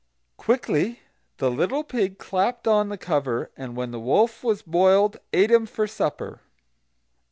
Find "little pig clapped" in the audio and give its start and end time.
1.51-2.67